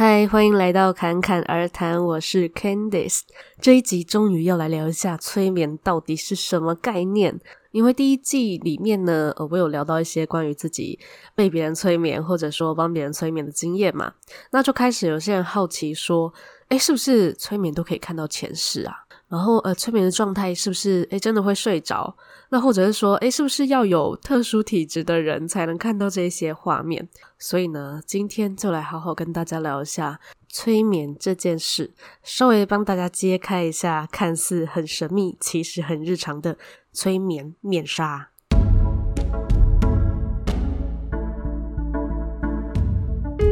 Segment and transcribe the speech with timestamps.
[0.00, 3.22] 嗨，欢迎来到侃侃而谈，我是 Candice。
[3.60, 7.40] 这一集终于要来聊一下催眠到底是什么概念。
[7.72, 11.00] 因为第一季里面呢，呃，我有聊到一些关于自己
[11.34, 14.12] 被别人催眠，或者说帮别人催眠的经验嘛，
[14.52, 16.32] 那就开始有些人好奇说，
[16.68, 18.94] 诶，是不是催眠都可以看到前世啊？
[19.28, 22.16] 然后，呃，催眠的状态是不是诶真的会睡着？
[22.48, 27.06] 那或者是说，诶是不是要有特殊体质的人才能看到这些画面？
[27.38, 30.18] 所以呢，今天就来好好跟大家聊一下
[30.48, 31.92] 催眠这件事，
[32.22, 36.56] 稍微帮大家揭开一下看似很神秘，其实很日常的
[36.92, 38.30] 催眠面纱。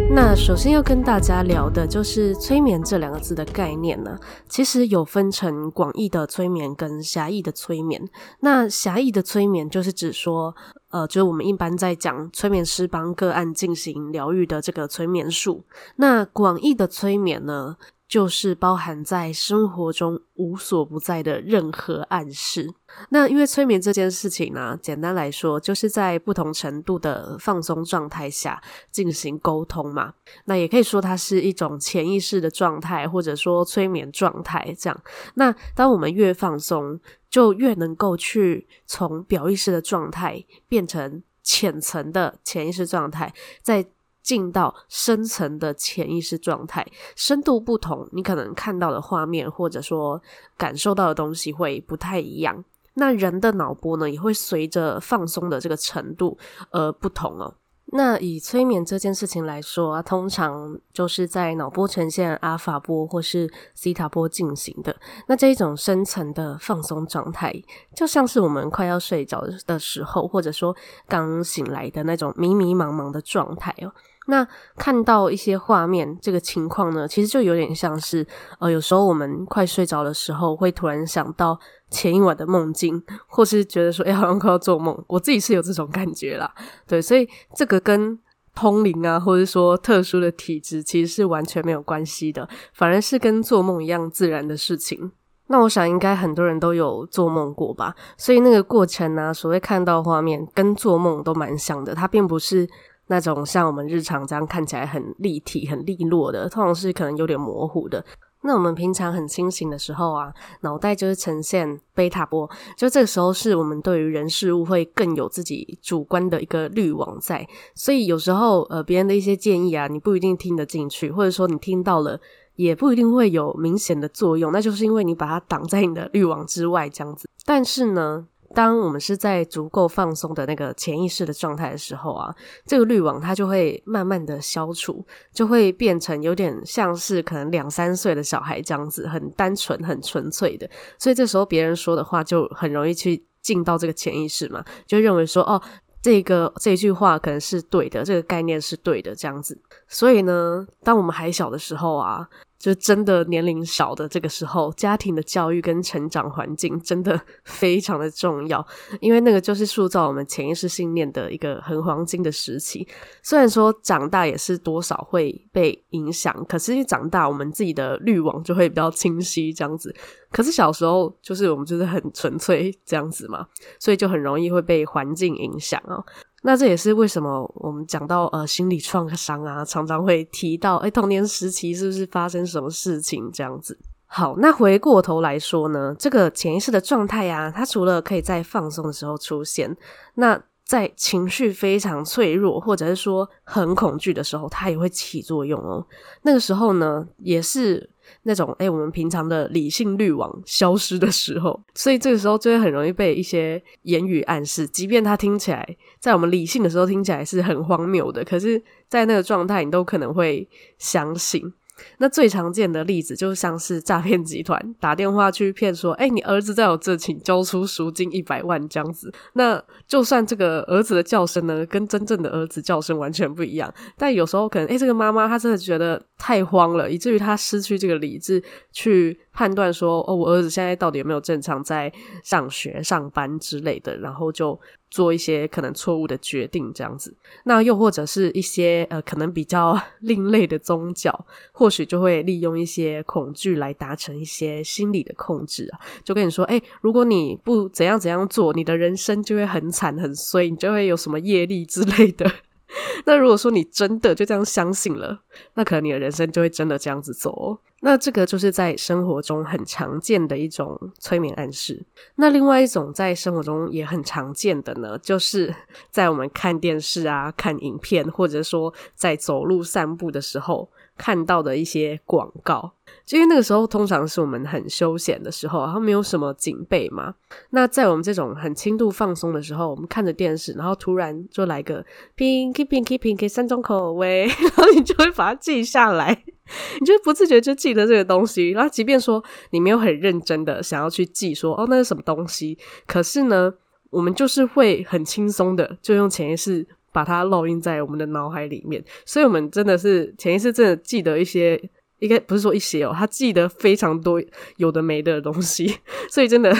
[0.08, 8.08] 那首先要跟大家聊的就是催眠这两个字的概念呢，其实有分成广义的催眠跟狭义的催眠。
[8.40, 10.54] 那狭义的催眠就是指说，
[10.90, 15.64] 呃，就是我们一般在讲催眠师帮个案进行疗愈的这个催眠术。
[15.96, 17.76] 那广义的催眠呢，
[18.08, 22.72] 就是包含在生活中无所不在的任何暗示。
[23.10, 30.14] 那因为催眠这件事情呢，简单来说，就是在不同程度的放松状态下进行沟通嘛。
[30.44, 35.02] 那也可以说它是一种潜意识的状态，或者说催眠状态这样。
[35.34, 43.84] 那当我们越放松，就越能够去从表意识的状态变成浅层的潜意识状态，在。
[44.26, 50.20] 进到深层的潜意识状态，深度不同，你可能看到的画面或者说
[50.58, 52.64] 感受到的东西会不太一样。
[52.94, 56.36] 那人的脑波呢，也会随着放松的这个程度
[56.70, 57.54] 而不同哦。
[57.92, 64.96] 那以催眠这件事情来说啊，通常就是在脑波呈现阿法波或是西塔波进行的。
[65.28, 67.54] 那这一种深层的放松状态，
[67.94, 70.74] 就像是我们快要睡着的时候，或者说
[71.06, 73.92] 刚醒来的那种迷迷茫茫的状态哦。
[74.28, 74.46] 那
[74.76, 78.26] 看到一些画面，这个情况呢，其实就有点像是，
[78.58, 81.58] 呃，有时候我们快睡着的时候，会突然想到
[81.90, 85.00] 前一晚的梦境，或是觉得说，哎，好像快要做梦。
[85.06, 86.52] 我自己是有这种感觉啦，
[86.88, 88.18] 对，所以这个跟
[88.54, 95.12] 通灵啊，或者说特殊的体质，其实是完全没有关系的，反而是跟做梦一样自然的事情。
[95.46, 102.68] 那我想应该很多人都有做梦过吧，所以那个过程呢，所谓看到画面，跟做梦都蛮像的，它并不是。
[103.08, 108.04] 那种像我们日常这样看起来很立体、很利落的，通常是可能有点模糊的。
[108.42, 117.44] 那我们平常很清醒的时候啊，脑袋就是呈现贝塔波，就这个时候是我们对于人事物会更有自己主观的一个滤网在。
[117.74, 122.20] 所以有时候呃，别人的一些建议啊，你不一定听得进去，或者说你听到了
[122.54, 127.28] 也不一定会有明显的作用，那就是因为你把它挡在你的滤网之外这样子。
[127.44, 132.34] 但是呢，当我们是在足够放松的那个潜意识的状态的时候啊，
[132.64, 140.66] 这个滤网它就会慢慢的消除，就会变成有点像是可能两三岁的小孩这样子，很单纯、很纯粹的。
[140.98, 145.60] 所以这时候别人说的话就很容易去进到这个潜意识嘛，就认为说哦，
[146.00, 149.60] 这个这句话可能是对的，这个概念是对的这样子。
[149.86, 152.26] 所以呢，当我们还小的时候啊。
[152.58, 158.66] 就真的年龄小的这个时候，家庭的教育跟成长环境真的 非常的重要，
[159.00, 162.86] 因为那个就是塑造我们潜意识信念的一个很黄金的时期。
[163.22, 169.94] 虽然说长大也是多少会被影响，可是一长大我们自己的滤网就会比较清晰这样子。
[170.30, 173.46] 可是小时候就是我们就是很纯粹这样子嘛，
[173.78, 176.04] 所以就很容易会被环境影响哦。
[176.46, 183.76] 那这也是为什么我们讲到呃心理创伤啊，常常会提到诶童年时期是不是发生什么事情这样子。
[184.06, 189.76] 好，那回过头来说呢，这个潜意识的状态啊，它除了可以在放松的时候出现，
[190.14, 195.84] 那在情绪非常脆弱或者是说很恐惧的时候，它也会起作用哦。
[196.22, 197.90] 那个时候呢，也是。
[198.22, 210.48] 那种诶，我们平常的理性滤网消失的时候，所以这个时候就会很容易被一些言语暗示，即便它听起来在我们理性的时候听起来是很荒谬的，可是，在那个状态，你都可能会
[210.78, 211.52] 相信。
[211.98, 219.12] 那最常见的例子就像是诈骗集团打电话去骗说：“哎，你儿子在我这，请交出赎金一百万。”这样子。
[219.34, 228.42] 那就算这个儿子的叫声呢，跟真正的儿子叫声完全不一样，但有时候可能，哎，这个妈妈她真的觉得太慌了，以至于她失去这个理智
[228.72, 231.92] 去判断说：“哦，我儿子现在到底有没有正常在
[232.24, 234.58] 上学、上班之类的？”然后就。
[234.88, 252.30] 做一些可能错误的决定，这样子，那又或者是一些呃，可能比较另类的宗教，或许就会利用一些恐惧来达成一些心理的控制啊，就跟你说，诶，如果你不怎样怎样做，你的人生就会很惨很衰，你就会有什么业力之类的。
[253.06, 255.20] 那如果说你真的就这样相信了，
[255.54, 257.58] 那可能你的人生就会真的这样子走。
[257.80, 261.84] 那这个就是在生活中很常见的一种催眠暗示。
[262.16, 265.54] 那另外一种在生活中也很常见的呢，就是
[265.90, 272.72] 在我们看电视啊、看影片，或者说在走路散步的时候看到的一些广告。
[273.04, 277.14] 就因为那个时候通常是我们很休闲的时候，然后没有什么警备嘛。
[277.50, 281.84] 那在我们这种很轻度放松的时候，我们看着电视，然后突然就来个
[282.16, 286.24] Pinky Pinky Pinky 三种口味， 然后你就会把它记下来，
[286.80, 288.50] 你就不自觉就记得这个东西。
[288.50, 292.58] 然后即便说你没有很认真的想要去记，说哦那是什么东西，
[292.88, 293.54] 可是呢，
[293.90, 296.66] 我们就是会很轻松的就用潜意识
[296.96, 298.82] 把它烙印在我们的脑海里面。
[299.04, 301.60] 所以我们真的是潜意识真的记得一些。
[301.98, 304.22] 应该不是说一些哦，他记得非常多
[304.58, 305.78] 有的没的东西，
[306.12, 306.54] 所以真的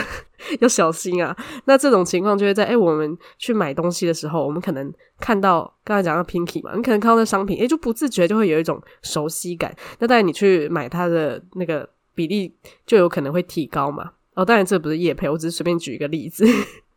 [0.61, 1.37] 要小心啊。
[1.67, 4.91] 那这种情况就会在哎、我们去买东西的时候，我们可能
[5.21, 9.77] 看到刚才讲到 Pinky 嘛，你可能看到那商品，哎、就不自觉就会有一种熟悉感。
[9.99, 12.57] 那当然你去买它的那个比例
[12.87, 14.13] 就有可能会提高嘛。
[14.37, 16.47] 哦，当然这不是叶配，我只是随便举一个例子。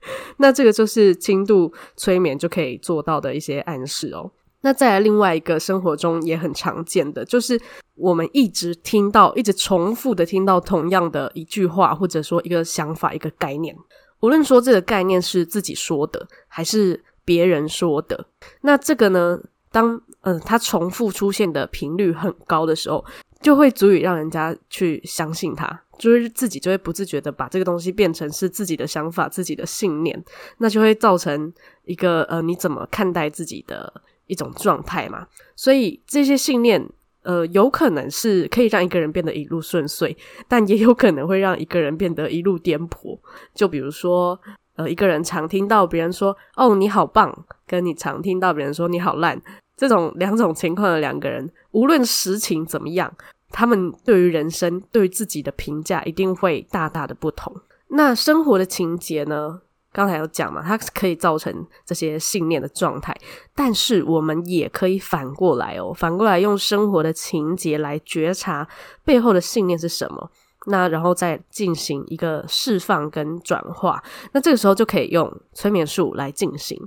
[0.38, 4.32] 那这个就是轻度催眠就可以做到的一些暗示哦。
[4.62, 7.60] 那再来另外一个生活中也很常见的，就是
[7.96, 13.76] 我们一直听到、一直重复的听到同样的一句话，或者说一个想法、一个概念。
[14.20, 18.26] 无论说这个概念是自己说的，还是别人说的，
[18.62, 19.40] 那这个呢，
[19.72, 23.06] 当嗯、它重复出现的频率很高的时候，
[23.42, 30.20] 就会足以让人家去相信它，就是自己就会不自觉的把这个东西变成是自己的想法、自己的信念，
[30.58, 31.54] 那就会造成
[31.84, 34.02] 一个呃你怎么看待自己的。
[34.30, 35.26] 一种状态嘛，
[35.56, 36.88] 所以这些信念，
[37.24, 40.16] 呃，有可能是可以让一个人变得一路顺遂，
[40.48, 43.20] 但也有可能会让一个人变得一路颠簸。
[43.56, 44.40] 就比如说，
[44.76, 47.36] 呃，一个人常听到别人说“哦，你好棒”，
[47.66, 49.42] 跟你常听到别人说“你好烂”，
[49.76, 53.12] 这种两种情况的两个人，无论实情怎么样，
[53.50, 57.56] 他们对于人生、对于自己的评价一定会大大的不同。
[57.90, 59.62] 那生活的情节呢？
[59.92, 63.12] 刚才有讲嘛，它可以造成这些信念的状态，
[63.56, 68.68] 但是我们也可以反过来哦，反过来用生活的情节来觉察
[69.04, 70.30] 背后的信念是什么，
[70.68, 76.80] 那然后再进行一个释放跟转化，那这个时候就可以用催眠术来进行。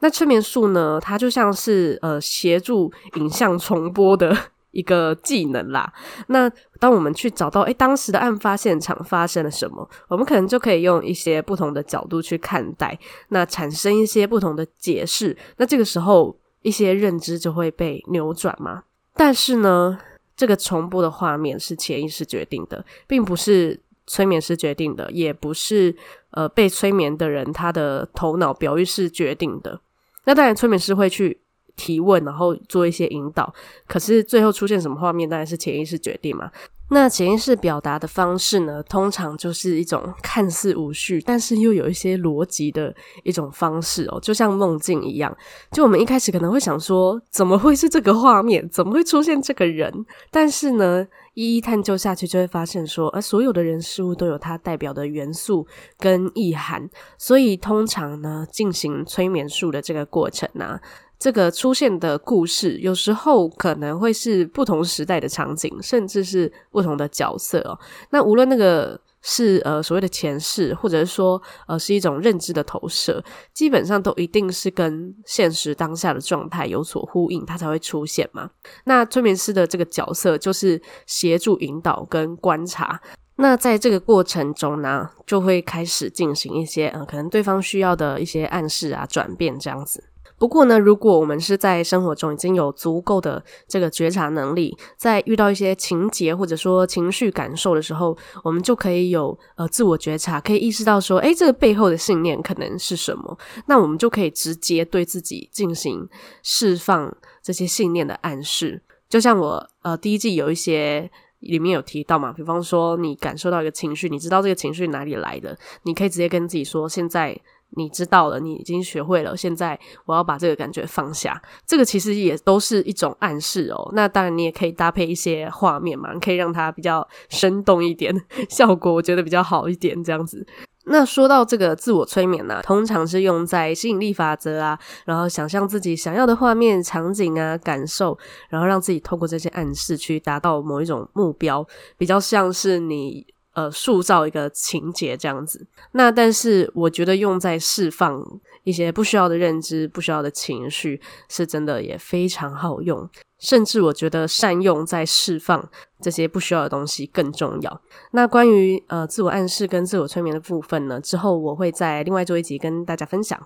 [0.00, 4.36] 那催眠术呢，它就像是呃协助影像重播的。
[4.76, 5.90] 一个技能啦，
[6.26, 12.98] 那当我们去找到，诶，当时的案发现场发生了什么，我们可能就可以用一些不同的角度去看待，
[13.30, 18.82] 那产生一些不同的解释，那这个时候一些认知就会被扭转嘛。
[19.14, 19.98] 但是呢，
[20.36, 25.96] 这个重播的画面是潜意识决定的，并不是催眠师决定的，也不是
[26.32, 29.80] 呃被催眠的人他的头脑表意识决定的。
[30.26, 31.40] 那当然，催眠师会去。
[31.76, 33.52] 提问，然后做一些引导，
[33.86, 36.50] 可是最后出现什么画面，当然是潜意识决定嘛。
[36.88, 42.94] 那潜意识表达的方式呢，通常就是一种看似无序，但是又有一些逻辑的
[43.24, 45.36] 一种方式哦，就像梦境一样。
[45.72, 48.68] 就我们一开始可能会想说，怎么会是这个画面？
[48.68, 49.92] 怎么会出现这个人？
[50.30, 55.66] 但是呢，一一探究下去，就会发现说，呃，所有的人事物都有它代表的元素
[55.98, 56.88] 跟意涵。
[57.18, 60.78] 所以通常呢，进行催眠术的这个过程呢，
[61.18, 67.78] 这个出现的故事，有时候可能会是不同时代的场景，甚至是不同的角色哦。
[68.10, 78.50] 那无论那个是呃所谓的前世，或者是说呃是一种认知的投射，基本上都一定是跟现实当下的状态有所呼应，它才会出现嘛。
[78.84, 83.00] 那催眠师的这个角色就是协助引导跟观察。
[83.36, 90.04] 那在这个过程中呢，就会开始进行一些呃可能对方需要的一些暗示啊、转变这样子。
[90.38, 103.38] 不过呢，如果我们是在生活中已经有足够的这个觉察能力，在遇到一些情节或者说情绪感受的时候，我们就可以有呃自我觉察，可以意识到说，诶，这个背后的信念可能是什么？
[103.66, 106.06] 那我们就可以直接对自己进行
[106.42, 108.82] 释放这些信念的暗示。
[109.08, 117.40] 就像我呃第一季有一些里面有提到嘛，比方说你感受到一个情绪，你知道这个情绪哪里来的，你可以直接跟自己说，现在。
[117.76, 119.36] 你知道了，你已经学会了。
[119.36, 123.90] 现在我要把这个感觉放下，这个其实也都是一种暗示哦。
[123.94, 128.14] 那当然，你也可以搭配一些画面嘛，可以让它比较生动一点，
[128.48, 130.46] 效果我觉得比较好一点，这样子。
[130.88, 138.16] 那说到这个自我催眠呢，通常是用在吸引力法则啊，然后想象自己想要的画面、场景啊、感受，
[138.48, 141.66] 然后让自己透过这些暗示去达到某一种目标，
[141.98, 143.26] 比较像是你。
[143.56, 145.66] 呃塑造一个情节这样子。
[145.92, 148.22] 那但是我觉得用在释放
[148.62, 153.08] 一些不需要的认知、不需要的情绪，是真的也非常好用。
[153.38, 155.68] 甚至我觉得善用在释放
[156.00, 157.80] 这些不需要的东西更重要。
[158.12, 163.38] 那关于呃自我暗示跟自我催眠的部分呢，之后我会在另外做一集跟大家分享。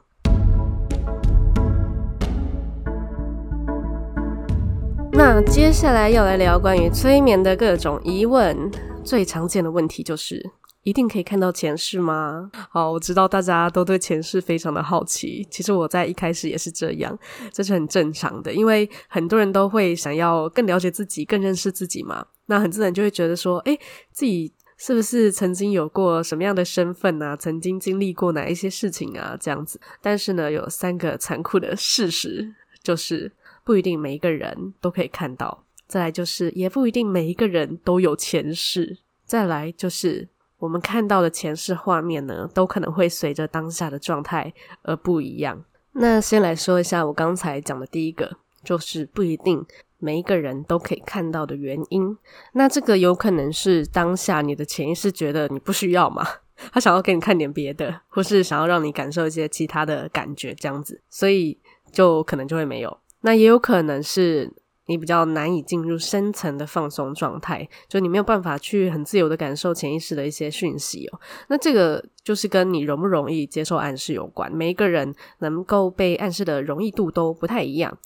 [5.12, 8.70] 那接下来要来聊关于催眠的各种疑问，
[9.04, 10.52] 最常见的问题就是。
[10.82, 12.50] 一定可以看到前世吗？
[12.70, 15.46] 好，我知道大家都对前世非常的好奇。
[15.50, 17.18] 其实我在一开始也是这样，
[17.52, 22.24] 这是很正常的，因为很多人都会想要更了解自己、更认识自己嘛。
[22.46, 23.78] 那很自然就会觉得说，诶，
[24.10, 27.36] 自己是不是曾经有过什么样的身份啊？
[27.36, 29.36] 曾经经历过哪一些事情啊？
[29.38, 29.78] 这样子。
[30.00, 33.30] 但是呢，有三个残酷的事实，就是
[33.66, 35.66] 不一定每一个人都可以看到。
[35.90, 39.00] 再来就是，也不一定每一个人都有前世。
[39.26, 40.28] 再来就是。
[40.60, 45.64] 我们看到的前世画面呢，都可能会随着当下的状态而不一样。
[45.92, 49.64] 那先来说一下我刚才讲的第一个，就是不一定
[49.96, 52.14] 每一个人都可以看到的原因。
[52.52, 56.22] 那这个有可能是当下你的潜意识觉得你不需要嘛，
[56.70, 61.58] 他想要给你看点别的，或是想要让你感受一些其他的感觉，这样子，所以
[61.90, 62.98] 就可能就会没有。
[63.22, 64.52] 那也有可能是。
[64.90, 71.20] 你比较难以进入深层的放松状态，就你没有办法去很自由的感受潜意识的一些讯息哦。
[71.46, 77.96] 那这个就是跟你容不容易接受暗示有关，每一个人能够被暗示的容易度都不太一样。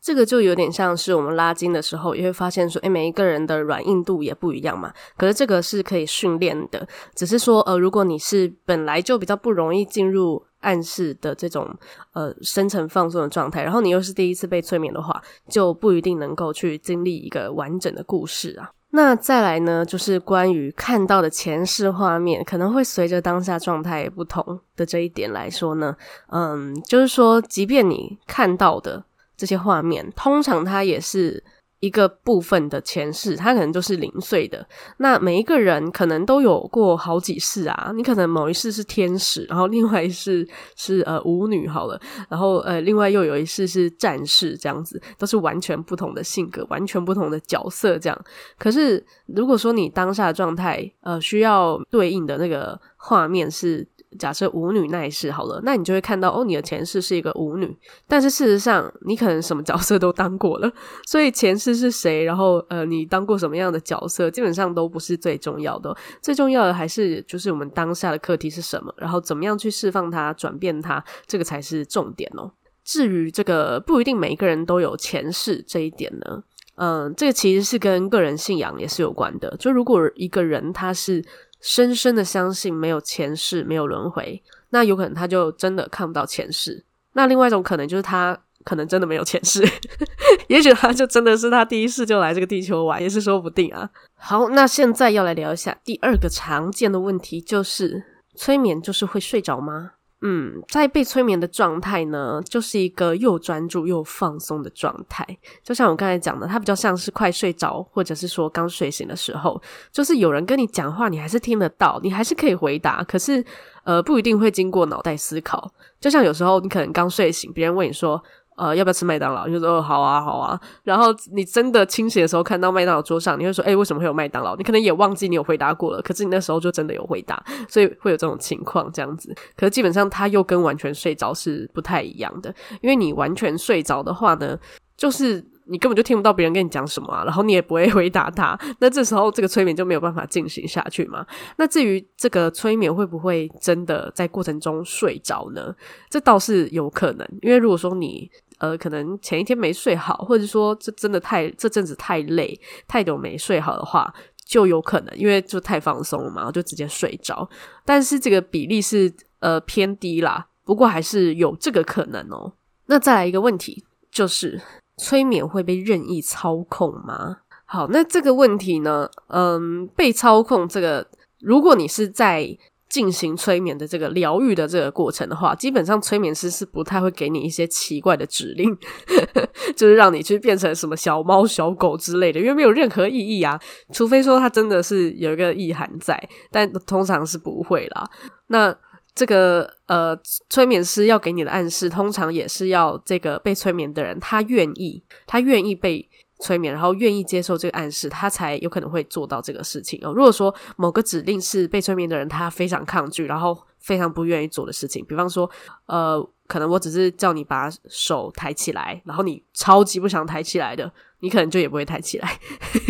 [0.00, 4.92] 这个就有点像是我们拉筋的时候，也会发现说，诶，每一个人的软硬度也不一样嘛。
[5.16, 10.44] 可是这个是可以训练的，只是说，呃，如果你是本来就比较不容易进入。
[10.60, 11.74] 暗示的这种
[12.12, 18.70] 呃深层放松的状态，然后你又是第一次被催眠的话，就不一定能够去经历一个完整的故事啊。
[18.90, 25.96] 那再来呢，就是关于看到的前世画面可能会随着当下状态不同的这一点来说呢，
[26.28, 29.02] 嗯，就是说，即便你看到的
[29.40, 31.42] 这些画面，通常它也是。
[31.80, 34.68] 一个部分的前世，他可能就是零碎的。
[34.98, 37.90] 那每一个人可能都有过好几世啊。
[37.96, 48.24] 你可能某一世是天使，然后另外一世是呃舞女好了，然后呃另外又有一世是战士，这样子都是完全不同的性格，完全不同的角色这样。
[48.58, 53.88] 可是如果说你当下的状态呃需要对应的那个画面是。
[54.18, 57.76] 假设舞女那一世好了，那你就会看到哦，你的前世是一个舞女，
[58.08, 60.72] 但是事实上你可能什么角色都当过了，
[61.06, 72.50] 所以前世是谁，然后呃，你当过什么样的角色，基本上都不是最重要的，最重要的还是就是我们当下的课题是什么，然后怎么样去释放它、转变它，这个才是重点哦。
[72.84, 76.42] 至于这个不一定每一个人都有前世这一点呢，
[76.74, 81.24] 嗯、这个其实是跟个人信仰也是有关的，就如果一个人他是。
[81.60, 86.84] 深深的相信没有前世，没有轮回，那有可能他就真的看不到前世。
[87.12, 89.66] 那另外一种可能就是他可能真的没有前世，
[90.48, 93.88] 也许他就真的是他第一世就来这个地球玩，也是说不定啊。
[94.14, 98.02] 好，那现在要来聊一下第二个常见的问题，就是
[98.34, 99.92] 催眠就是会睡着吗？
[100.22, 105.26] 嗯，在被催眠的状态呢，就是一个又专注又放松的状态。
[105.62, 109.60] 就像我刚才讲的，它比较像是快睡着，或者是说刚睡醒的时候，
[109.90, 113.44] 就是有人跟你讲话，你还是听得到，你还是可以回答，可是
[113.84, 115.72] 呃，不一定会经过脑袋思考。
[115.98, 118.22] 就像有时候你可能刚睡醒，别人问你说。
[118.60, 119.46] 呃，要不要吃麦当劳？
[119.46, 120.60] 你就说哦，好啊，好啊。
[120.84, 124.54] 然后你真的清醒的时候，看到麦当劳桌上，你会说，诶，为什么会有麦当劳？
[124.56, 129.34] 你可能也忘记你有回答过了，可是你那时候就真的有回答，所以会有这种情况这样子。
[129.56, 134.58] 可是基本上，它又跟完全睡着是不太一样的，因为你完全睡着的话呢，
[134.94, 141.24] 就是你根本就听不到别人跟你讲什么啊，然后你也不会回答他，那这时候这个催眠就没有办法进行下去嘛。
[141.56, 145.74] 那至于这个催眠会不会真的在过程中睡着呢？
[146.10, 148.30] 这倒是有可能，因为如果说你。
[148.60, 154.12] 呃，可能前一天没睡好，或者说这真的太这阵子太累，太久没睡好的话，
[154.44, 157.48] 就有可能，因为就太放松了嘛，就直接睡着。
[157.84, 162.52] 但是这个比例是呃偏低啦，不过还是有这个可能哦。
[162.86, 164.60] 那再来一个问题，就是
[164.98, 167.38] 催眠会被任意操控吗？
[167.64, 171.08] 好，那这个问题呢，嗯，被操控这个，
[171.40, 172.58] 如果你是在。
[172.90, 178.76] 进行催眠的这个疗愈的这个过程的话，基本上催眠师是不太会给你一些奇怪的指令，
[179.76, 183.58] 就是让你去变成什么小猫、小狗之类的，因为没有任何意义啊。
[183.92, 186.20] 除非说它真的是有一个意涵在，
[186.50, 188.10] 但通常是不会啦。
[188.48, 188.76] 那
[189.14, 190.18] 这个呃，
[190.48, 196.08] 催眠师要给你的暗示，通常也是要这个被催眠的人他愿意，他愿意被
[196.40, 200.12] 催眠，然后愿意接受这个暗示，他才有可能会做到这个事情哦。
[200.12, 205.50] 如果说某个指令是被催眠的人他非常抗拒，然后非常不愿意做的事情，比方说，
[205.86, 210.90] 呃，可能我只是叫你把手抬起来，然后你超级不想抬起来的。
[211.22, 212.40] 你可能就也不会抬起来，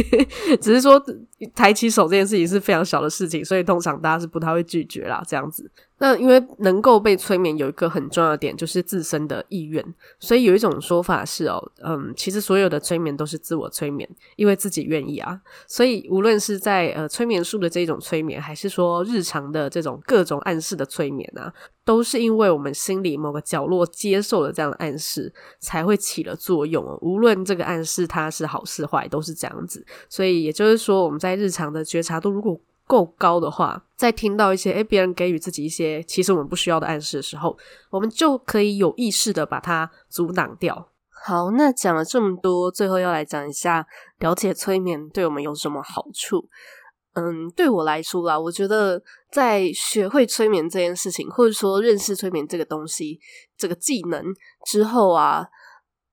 [0.62, 1.02] 只是说
[1.52, 5.68] 抬起手这件事情是非常小的事情，所以通常大家是不太会拒绝啦，这样子。
[6.02, 9.84] 那因为能够被催眠有一个很重要的点，就是自身的意愿。
[10.18, 15.38] 所以有一种说法是哦，嗯，其实所有的催眠都是自我催眠，因为自己愿意啊。
[15.66, 21.52] 所以无论是在呃催眠术的这种催眠，还是说日常的这种各种暗示的催眠啊，
[21.84, 26.98] 都是因为我们心里某个角落接受了这样的暗示，才会起了作用哦。
[27.02, 29.84] 无论这个暗示它是好是坏，都是这样子。
[30.08, 32.58] 所以也就是说，我们在日常的觉察度如果
[32.90, 37.56] 够高的话，在听到一些诶别人给予自己一些其实我们不需要的暗示的时候，
[37.88, 40.88] 我们就可以有意识的把它阻挡掉。
[41.24, 43.86] 好，那讲了这么多，最后要来讲一下
[44.18, 46.48] 了解催眠对我们有什么好处。
[47.14, 53.20] 嗯，对我来说啦，我觉得在学会催眠这件事情，或者说认识催眠这个东西、
[53.56, 54.24] 这个技能
[54.66, 55.46] 之后啊。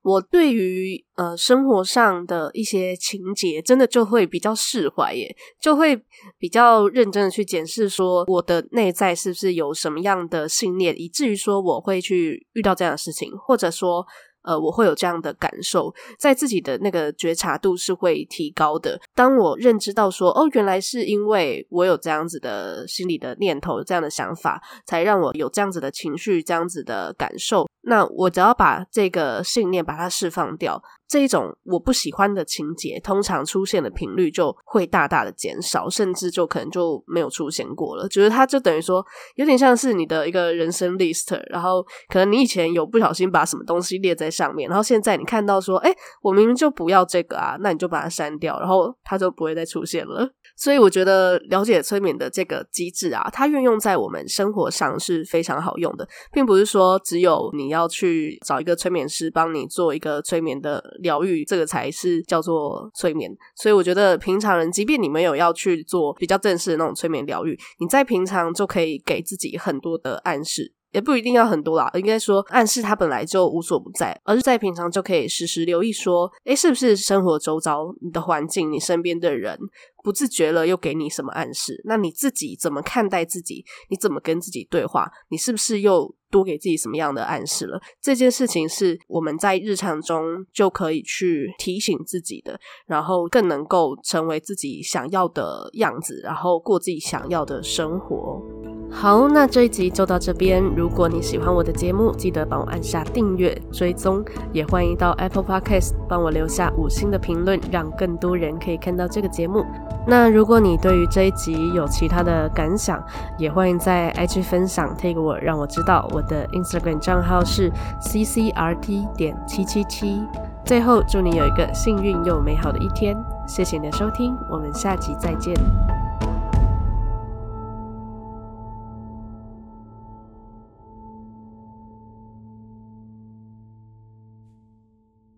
[0.08, 6.02] 我对于呃生活上的一些情节，真的就会比较释怀耶，就会
[6.40, 14.08] 比较认真的去检视说我的内在是不是有什么样的信念，以至于说我会去遇到这样的事情，或者说
[14.44, 18.98] 呃我会有这样的感受，在自己的那个觉察度是会提高的。
[19.14, 27.67] 当我认知到说哦，原来是因为我有这样子的心理的念头、这样的想法，才让我有这样子的情绪、这样子的感受。
[27.88, 38.08] 那我只要把这个信念把它释放掉，这一种我不喜欢的情节，通常出现的频率就会大大的减少，甚至就可能就没有出现过了。
[38.10, 50.30] 觉得它就等于说，有点像是你的一个人生 list，然后可能你以前有不小心把什么东西列在上面，然后现在你看到说，诶，我明明就不要这个啊，那你就把它删掉，然后它就不会再出现了。
[50.56, 63.32] 所以我觉得了解催眠的这个机制啊，它运用在我们生活上是非常好用的，并不是说只有你要去找一个催眠师帮你做一个催眠的疗愈，这个才是叫做催眠。
[63.56, 70.74] 所以我觉得平常人，即便你没有要去做比较正式的那种催眠疗愈，你在平常就可以给自己很多的暗示。
[70.94, 79.60] 也不一定要很多啦，应该说暗示它本来就无所不在，而是在平常就可以时时留意说，诶，是不是生活周遭你的环境、你身边的人
[80.02, 81.82] 不自觉了又给你什么暗示？
[81.84, 83.66] 那你自己怎么看待自己？
[83.90, 85.12] 你怎么跟自己对话？
[85.30, 87.80] 你是不是又多给自己什么样的暗示了？
[88.02, 98.42] 这件事情是我们在日常中就可以去提醒自己的，然后更能够成为自己想要的样子，然后过自己想要的生活。
[98.90, 100.64] 好，那这一集就到这边。
[100.64, 109.66] 如果你喜欢我的节目，记得帮我按下订阅、追踪，也欢迎到 Apple Podcast 帮我留下五星的评论，让更多人可以看到这个节目。
[110.10, 113.04] 那如果你对于这一集有其他的感想，
[113.38, 116.08] 也欢迎在 IG 分享 tag 我，让我知道。
[116.14, 120.26] 我的 Instagram 账号是 ccrt 点七七七。
[120.64, 123.18] 最后，祝你有一个幸运又美好的一天。
[123.46, 125.54] 谢谢你的收听，我们下集再见。